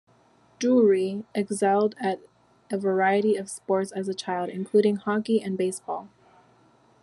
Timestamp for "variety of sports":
2.79-3.91